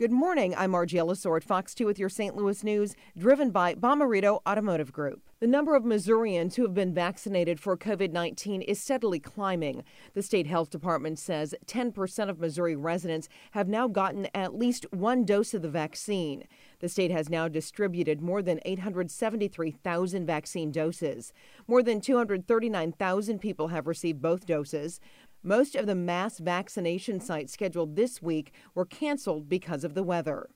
[0.00, 0.56] Good morning.
[0.56, 2.34] I'm Margie Ellisor at Fox 2 with your St.
[2.34, 5.22] Louis news, driven by Bomarito Automotive Group.
[5.38, 9.84] The number of Missourians who have been vaccinated for COVID 19 is steadily climbing.
[10.14, 15.24] The state health department says 10% of Missouri residents have now gotten at least one
[15.24, 16.42] dose of the vaccine.
[16.80, 21.32] The state has now distributed more than 873,000 vaccine doses.
[21.68, 24.98] More than 239,000 people have received both doses.
[25.46, 30.48] Most of the mass vaccination sites scheduled this week were canceled because of the weather.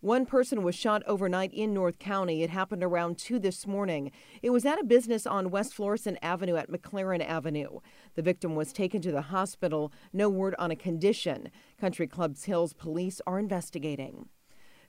[0.00, 2.42] One person was shot overnight in North County.
[2.42, 4.10] It happened around 2 this morning.
[4.42, 7.78] It was at a business on West Florissant Avenue at McLaren Avenue.
[8.16, 9.92] The victim was taken to the hospital.
[10.12, 11.52] No word on a condition.
[11.80, 14.28] Country Clubs Hills police are investigating.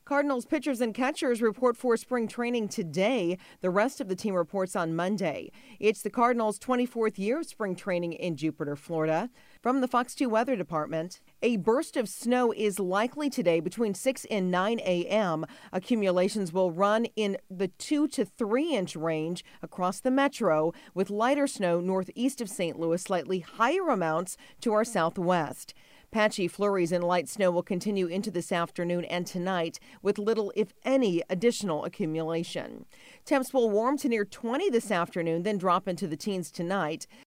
[0.09, 3.37] Cardinals pitchers and catchers report for spring training today.
[3.61, 5.51] The rest of the team reports on Monday.
[5.79, 9.29] It's the Cardinals' 24th year of spring training in Jupiter, Florida.
[9.61, 14.25] From the Fox 2 Weather Department, a burst of snow is likely today between 6
[14.31, 15.45] and 9 a.m.
[15.71, 21.45] Accumulations will run in the 2 to 3 inch range across the metro, with lighter
[21.45, 22.79] snow northeast of St.
[22.79, 25.75] Louis, slightly higher amounts to our southwest.
[26.11, 30.73] Patchy flurries and light snow will continue into this afternoon and tonight, with little, if
[30.83, 32.85] any, additional accumulation.
[33.25, 37.05] Temps will warm to near 20 this afternoon, then drop into the teens tonight.